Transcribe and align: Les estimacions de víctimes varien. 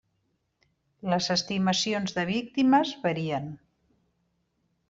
Les 1.13 1.27
estimacions 1.35 2.17
de 2.17 2.25
víctimes 2.31 2.97
varien. 3.07 3.49